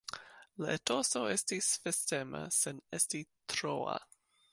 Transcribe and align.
La 0.63 0.69
etoso 0.75 1.21
estis 1.33 1.67
festema, 1.83 2.39
sen 2.61 2.81
esti 2.99 3.21
troa. 3.55 3.99